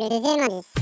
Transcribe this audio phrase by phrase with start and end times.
[0.00, 0.64] Le deuxième indice.
[0.74, 0.79] Pour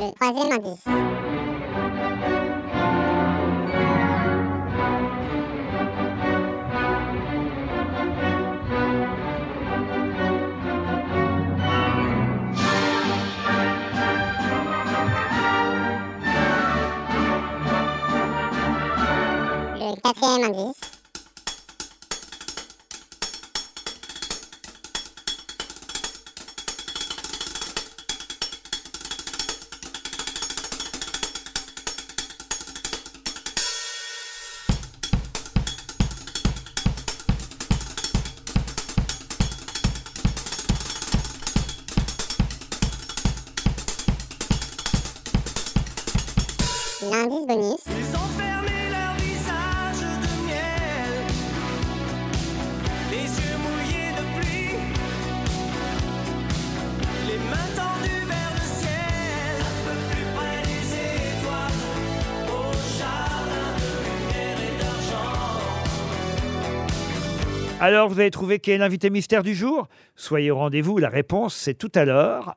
[0.00, 0.86] Le troisième indice.
[19.76, 20.89] Le quatrième indice.
[47.02, 47.80] L'indice bonus.
[47.86, 51.12] Ils ont fermé leur visage de miel,
[53.10, 54.76] les yeux mouillés de pluie,
[57.26, 60.84] les mains tendues vers le ciel, un peu plus près des
[61.40, 61.80] étoiles,
[62.48, 65.40] au jardin de lumière et d'argent.
[67.80, 69.88] Alors, vous avez trouvé qui est l'invité mystère du jour?
[70.16, 72.56] Soyez au rendez-vous, la réponse c'est tout à l'heure,